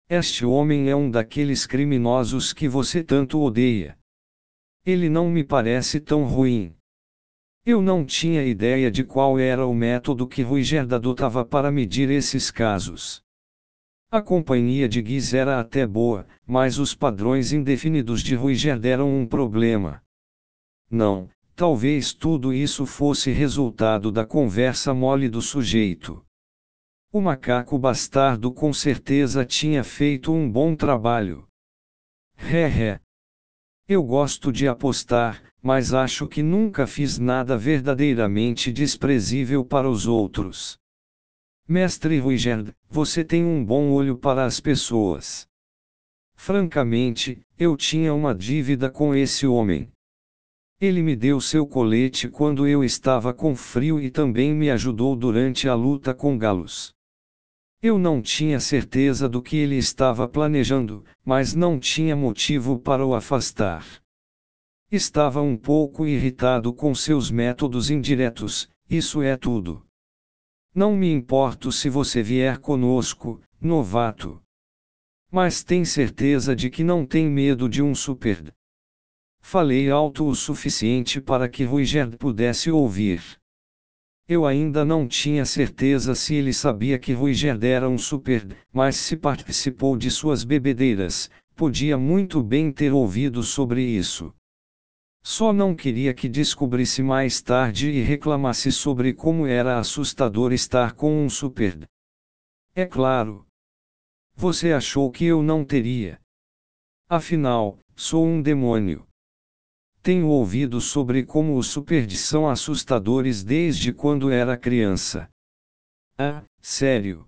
Este 0.09 0.45
homem 0.45 0.89
é 0.89 0.95
um 0.95 1.11
daqueles 1.11 1.65
criminosos 1.65 2.53
que 2.53 2.69
você 2.69 3.03
tanto 3.03 3.41
odeia. 3.41 3.99
Ele 4.85 5.09
não 5.09 5.29
me 5.29 5.43
parece 5.43 5.99
tão 5.99 6.23
ruim. 6.23 6.73
Eu 7.65 7.81
não 7.81 8.05
tinha 8.05 8.43
ideia 8.45 8.89
de 8.89 9.03
qual 9.03 9.37
era 9.37 9.67
o 9.67 9.73
método 9.73 10.25
que 10.25 10.41
Ruigerd 10.41 10.95
adotava 10.95 11.45
para 11.45 11.69
medir 11.69 12.09
esses 12.09 12.49
casos. 12.49 13.21
A 14.11 14.23
companhia 14.23 14.89
de 14.89 15.03
Guiz 15.03 15.35
era 15.35 15.59
até 15.59 15.85
boa, 15.85 16.27
mas 16.43 16.79
os 16.79 16.95
padrões 16.95 17.53
indefinidos 17.53 18.23
de 18.23 18.33
Ruigerd 18.33 18.87
eram 18.87 19.07
um 19.15 19.23
problema. 19.23 20.01
Não, 20.89 21.29
talvez 21.55 22.11
tudo 22.11 22.51
isso 22.51 22.87
fosse 22.87 23.29
resultado 23.29 24.11
da 24.11 24.25
conversa 24.25 24.95
mole 24.95 25.29
do 25.29 25.43
sujeito. 25.43 26.25
O 27.13 27.21
macaco 27.21 27.77
bastardo 27.77 28.51
com 28.51 28.73
certeza 28.73 29.45
tinha 29.45 29.83
feito 29.83 30.33
um 30.33 30.51
bom 30.51 30.75
trabalho. 30.75 31.47
Ré. 32.35 32.99
Eu 33.87 34.01
gosto 34.01 34.51
de 34.51 34.67
apostar, 34.67 35.43
mas 35.61 35.93
acho 35.93 36.27
que 36.27 36.41
nunca 36.41 36.87
fiz 36.87 37.19
nada 37.19 37.55
verdadeiramente 37.55 38.71
desprezível 38.71 39.63
para 39.63 39.87
os 39.87 40.07
outros. 40.07 40.79
Mestre 41.71 42.17
Ruigerd, 42.17 42.73
você 42.89 43.23
tem 43.23 43.45
um 43.45 43.63
bom 43.63 43.91
olho 43.91 44.17
para 44.17 44.43
as 44.43 44.59
pessoas. 44.59 45.47
Francamente, 46.33 47.43
eu 47.59 47.77
tinha 47.77 48.11
uma 48.11 48.33
dívida 48.33 48.89
com 48.89 49.13
esse 49.13 49.45
homem. 49.45 49.87
Ele 50.81 51.03
me 51.03 51.15
deu 51.15 51.39
seu 51.39 51.67
colete 51.67 52.27
quando 52.27 52.65
eu 52.65 52.83
estava 52.83 53.35
com 53.35 53.55
frio 53.55 54.01
e 54.01 54.09
também 54.09 54.51
me 54.51 54.71
ajudou 54.71 55.15
durante 55.15 55.69
a 55.69 55.75
luta 55.75 56.11
com 56.11 56.35
galos. 56.39 56.91
Eu 57.83 57.99
não 57.99 58.19
tinha 58.19 58.59
certeza 58.59 59.29
do 59.29 59.39
que 59.39 59.55
ele 59.55 59.75
estava 59.75 60.27
planejando, 60.27 61.05
mas 61.23 61.53
não 61.53 61.77
tinha 61.77 62.15
motivo 62.15 62.79
para 62.79 63.05
o 63.05 63.13
afastar. 63.13 63.85
Estava 64.91 65.39
um 65.39 65.55
pouco 65.55 66.07
irritado 66.07 66.73
com 66.73 66.95
seus 66.95 67.29
métodos 67.29 67.91
indiretos, 67.91 68.67
isso 68.89 69.21
é 69.21 69.37
tudo. 69.37 69.87
Não 70.73 70.95
me 70.95 71.11
importo 71.11 71.71
se 71.71 71.89
você 71.89 72.21
vier 72.21 72.59
conosco, 72.59 73.41
novato. 73.59 74.41
Mas 75.31 75.63
tem 75.63 75.83
certeza 75.83 76.55
de 76.55 76.69
que 76.69 76.83
não 76.83 77.05
tem 77.05 77.27
medo 77.27 77.67
de 77.67 77.81
um 77.81 77.95
super. 77.95 78.53
Falei 79.41 79.89
alto 79.89 80.27
o 80.27 80.35
suficiente 80.35 81.19
para 81.19 81.49
que 81.49 81.63
Ruigerd 81.63 82.17
pudesse 82.17 82.69
ouvir. 82.69 83.21
Eu 84.27 84.45
ainda 84.45 84.85
não 84.85 85.07
tinha 85.07 85.43
certeza 85.43 86.13
se 86.13 86.35
ele 86.35 86.53
sabia 86.53 86.99
que 86.99 87.13
Ruigerd 87.13 87.65
era 87.65 87.89
um 87.89 87.97
super, 87.97 88.45
mas 88.71 88.95
se 88.95 89.17
participou 89.17 89.97
de 89.97 90.11
suas 90.11 90.43
bebedeiras, 90.43 91.31
podia 91.55 91.97
muito 91.97 92.43
bem 92.43 92.71
ter 92.71 92.93
ouvido 92.93 93.41
sobre 93.41 93.81
isso. 93.81 94.31
Só 95.21 95.51
não 95.51 95.75
queria 95.75 96.13
que 96.13 96.29
descobrisse 96.29 97.03
mais 97.03 97.41
tarde 97.41 97.89
e 97.89 98.01
reclamasse 98.01 98.71
sobre 98.71 99.13
como 99.13 99.45
era 99.45 99.77
assustador 99.77 100.53
estar 100.53 100.93
com 100.93 101.25
um 101.25 101.29
super. 101.29 101.87
É 102.73 102.85
claro. 102.85 103.45
Você 104.35 104.71
achou 104.71 105.11
que 105.11 105.25
eu 105.25 105.43
não 105.43 105.65
teria. 105.65 106.19
Afinal, 107.09 107.77
sou 107.95 108.25
um 108.25 108.41
demônio. 108.41 109.05
Tenho 110.01 110.27
ouvido 110.27 110.79
sobre 110.79 111.25
como 111.25 111.57
os 111.57 111.67
superdes 111.67 112.21
são 112.21 112.47
assustadores 112.49 113.43
desde 113.43 113.91
quando 113.91 114.31
era 114.31 114.57
criança. 114.57 115.29
Ah, 116.17 116.43
sério. 116.61 117.27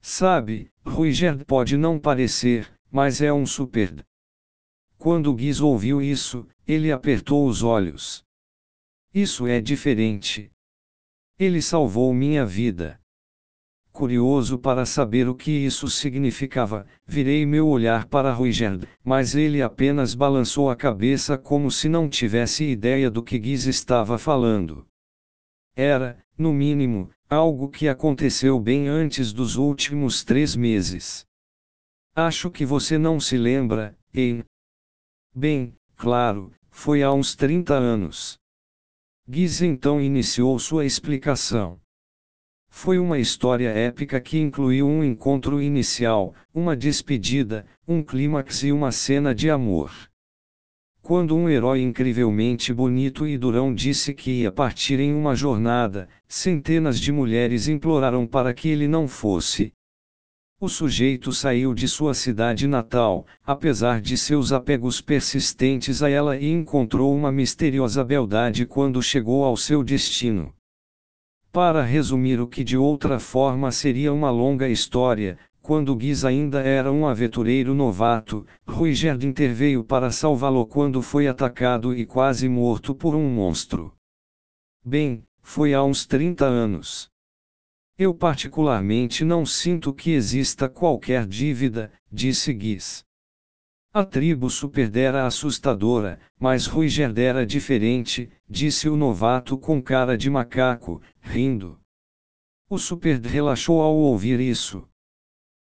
Sabe, 0.00 0.70
Ruigerd 0.84 1.44
pode 1.44 1.76
não 1.76 1.98
parecer, 1.98 2.72
mas 2.90 3.20
é 3.20 3.32
um 3.32 3.44
super. 3.44 4.04
Quando 4.96 5.36
Giz 5.38 5.60
ouviu 5.60 6.00
isso, 6.00 6.46
ele 6.66 6.90
apertou 6.90 7.46
os 7.46 7.62
olhos. 7.62 8.24
Isso 9.12 9.46
é 9.46 9.60
diferente. 9.60 10.50
Ele 11.38 11.60
salvou 11.60 12.12
minha 12.12 12.44
vida. 12.44 13.00
Curioso 13.92 14.58
para 14.58 14.84
saber 14.84 15.28
o 15.28 15.34
que 15.36 15.52
isso 15.52 15.88
significava, 15.88 16.84
virei 17.06 17.46
meu 17.46 17.68
olhar 17.68 18.06
para 18.06 18.32
Ruigerd, 18.32 18.88
mas 19.04 19.36
ele 19.36 19.62
apenas 19.62 20.16
balançou 20.16 20.68
a 20.68 20.74
cabeça 20.74 21.38
como 21.38 21.70
se 21.70 21.88
não 21.88 22.08
tivesse 22.08 22.64
ideia 22.64 23.08
do 23.08 23.22
que 23.22 23.40
Giz 23.40 23.66
estava 23.66 24.18
falando. 24.18 24.84
Era, 25.76 26.18
no 26.36 26.52
mínimo, 26.52 27.08
algo 27.28 27.68
que 27.68 27.86
aconteceu 27.88 28.58
bem 28.58 28.88
antes 28.88 29.32
dos 29.32 29.56
últimos 29.56 30.24
três 30.24 30.56
meses. 30.56 31.24
Acho 32.16 32.50
que 32.50 32.66
você 32.66 32.98
não 32.98 33.20
se 33.20 33.36
lembra, 33.36 33.96
hein? 34.12 34.44
Bem, 35.34 35.74
claro, 35.96 36.52
foi 36.70 37.02
há 37.02 37.12
uns 37.12 37.34
30 37.34 37.74
anos. 37.74 38.38
Giz 39.28 39.62
então 39.62 40.00
iniciou 40.00 40.58
sua 40.58 40.84
explicação. 40.84 41.80
Foi 42.68 42.98
uma 42.98 43.18
história 43.18 43.70
épica 43.70 44.20
que 44.20 44.38
incluiu 44.38 44.86
um 44.86 45.02
encontro 45.04 45.62
inicial, 45.62 46.34
uma 46.52 46.76
despedida, 46.76 47.64
um 47.86 48.02
clímax 48.02 48.64
e 48.64 48.72
uma 48.72 48.90
cena 48.90 49.34
de 49.34 49.48
amor. 49.48 49.92
Quando 51.00 51.36
um 51.36 51.48
herói 51.48 51.82
incrivelmente 51.82 52.72
bonito 52.72 53.26
e 53.26 53.38
durão 53.38 53.74
disse 53.74 54.12
que 54.12 54.42
ia 54.42 54.50
partir 54.50 54.98
em 54.98 55.14
uma 55.14 55.36
jornada, 55.36 56.08
centenas 56.26 56.98
de 56.98 57.12
mulheres 57.12 57.68
imploraram 57.68 58.26
para 58.26 58.52
que 58.52 58.68
ele 58.68 58.88
não 58.88 59.06
fosse. 59.06 59.72
O 60.60 60.68
sujeito 60.68 61.32
saiu 61.32 61.74
de 61.74 61.88
sua 61.88 62.14
cidade 62.14 62.66
natal, 62.66 63.26
apesar 63.44 64.00
de 64.00 64.16
seus 64.16 64.52
apegos 64.52 65.00
persistentes 65.00 66.02
a 66.02 66.08
ela, 66.08 66.36
e 66.36 66.50
encontrou 66.50 67.14
uma 67.14 67.32
misteriosa 67.32 68.04
beldade 68.04 68.64
quando 68.64 69.02
chegou 69.02 69.44
ao 69.44 69.56
seu 69.56 69.82
destino. 69.82 70.54
Para 71.50 71.82
resumir 71.82 72.40
o 72.40 72.46
que 72.46 72.62
de 72.62 72.76
outra 72.76 73.18
forma 73.18 73.70
seria 73.72 74.12
uma 74.12 74.30
longa 74.30 74.68
história, 74.68 75.38
quando 75.60 75.98
Giz 76.00 76.24
ainda 76.24 76.60
era 76.60 76.92
um 76.92 77.06
aventureiro 77.06 77.74
novato, 77.74 78.46
Ruigerd 78.66 79.26
interveio 79.26 79.82
para 79.82 80.10
salvá-lo 80.10 80.66
quando 80.66 81.00
foi 81.00 81.26
atacado 81.26 81.94
e 81.94 82.04
quase 82.06 82.48
morto 82.48 82.94
por 82.94 83.14
um 83.14 83.28
monstro. 83.28 83.92
Bem, 84.84 85.24
foi 85.42 85.74
há 85.74 85.82
uns 85.82 86.06
30 86.06 86.44
anos. 86.44 87.08
Eu 87.96 88.12
particularmente 88.12 89.24
não 89.24 89.46
sinto 89.46 89.94
que 89.94 90.10
exista 90.10 90.68
qualquer 90.68 91.26
dívida, 91.26 91.92
disse 92.10 92.52
Giz. 92.58 93.04
A 93.92 94.04
tribo 94.04 94.50
Super 94.50 94.96
era 94.96 95.24
assustadora, 95.24 96.18
mas 96.36 96.66
Ruigerd 96.66 97.20
era 97.20 97.46
diferente, 97.46 98.28
disse 98.48 98.88
o 98.88 98.96
novato 98.96 99.56
com 99.56 99.80
cara 99.80 100.18
de 100.18 100.28
macaco, 100.28 101.00
rindo. 101.20 101.78
O 102.68 102.76
Super 102.76 103.20
relaxou 103.20 103.80
ao 103.80 103.94
ouvir 103.94 104.40
isso. 104.40 104.88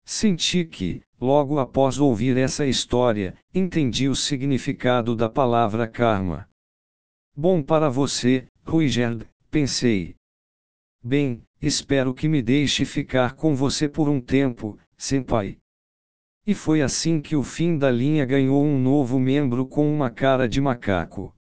Senti 0.05 0.65
que, 0.65 1.03
logo 1.21 1.59
após 1.59 1.99
ouvir 1.99 2.37
essa 2.37 2.65
história, 2.65 3.37
entendi 3.53 4.09
o 4.09 4.15
significado 4.15 5.17
da 5.17 5.29
palavra 5.29 5.89
karma. 5.89 6.49
Bom 7.35 7.61
para 7.61 7.89
você, 7.89 8.47
Ruigerd, 8.65 9.27
pensei. 9.51 10.15
Bem, 11.03 11.43
espero 11.63 12.13
que 12.13 12.29
me 12.29 12.43
deixe 12.43 12.85
ficar 12.85 13.35
com 13.35 13.55
você 13.55 13.89
por 13.89 14.09
um 14.09 14.21
tempo, 14.21 14.77
senpai. 14.97 15.57
E 16.45 16.55
foi 16.55 16.83
assim 16.83 17.21
que 17.21 17.37
o 17.37 17.43
fim 17.45 17.79
da 17.79 17.89
linha 17.89 18.27
ganhou 18.27 18.65
um 18.65 18.77
novo 18.77 19.21
membro 19.21 19.65
com 19.65 19.95
uma 19.95 20.11
cara 20.11 20.49
de 20.49 20.61
macaco. 20.61 21.33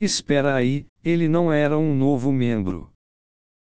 Espera 0.00 0.56
aí, 0.56 0.86
ele 1.04 1.28
não 1.28 1.52
era 1.52 1.78
um 1.78 1.94
novo 1.94 2.32
membro. 2.32 2.90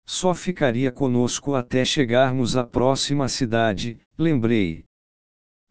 Só 0.05 0.33
ficaria 0.33 0.91
conosco 0.91 1.55
até 1.55 1.85
chegarmos 1.85 2.57
à 2.57 2.65
próxima 2.65 3.29
cidade, 3.29 3.97
lembrei. 4.17 4.83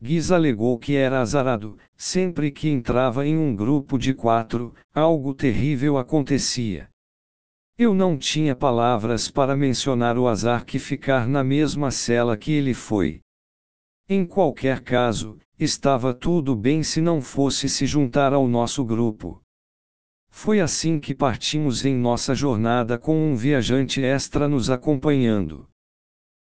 Guiz 0.00 0.32
alegou 0.32 0.78
que 0.78 0.96
era 0.96 1.20
azarado, 1.20 1.78
sempre 1.96 2.50
que 2.50 2.68
entrava 2.68 3.26
em 3.26 3.36
um 3.36 3.54
grupo 3.54 3.98
de 3.98 4.14
quatro, 4.14 4.74
algo 4.92 5.34
terrível 5.34 5.98
acontecia. 5.98 6.88
Eu 7.84 7.92
não 7.92 8.16
tinha 8.16 8.54
palavras 8.54 9.28
para 9.28 9.56
mencionar 9.56 10.16
o 10.16 10.28
azar 10.28 10.64
que 10.64 10.78
ficar 10.78 11.26
na 11.26 11.42
mesma 11.42 11.90
cela 11.90 12.36
que 12.36 12.52
ele 12.52 12.74
foi. 12.74 13.18
Em 14.08 14.24
qualquer 14.24 14.82
caso, 14.82 15.36
estava 15.58 16.14
tudo 16.14 16.54
bem 16.54 16.84
se 16.84 17.00
não 17.00 17.20
fosse 17.20 17.68
se 17.68 17.84
juntar 17.84 18.32
ao 18.32 18.46
nosso 18.46 18.84
grupo. 18.84 19.42
Foi 20.30 20.60
assim 20.60 21.00
que 21.00 21.12
partimos 21.12 21.84
em 21.84 21.96
nossa 21.96 22.36
jornada 22.36 22.96
com 23.00 23.16
um 23.16 23.34
viajante 23.34 24.00
extra 24.00 24.46
nos 24.46 24.70
acompanhando. 24.70 25.66